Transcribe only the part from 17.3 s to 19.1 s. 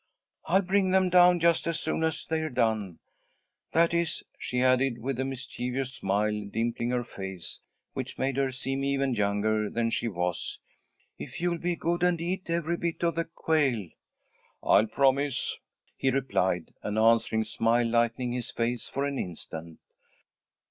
smile lighting his face for